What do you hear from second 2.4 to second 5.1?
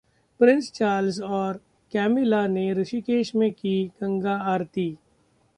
ने ऋषिकेश में की गंगा आरती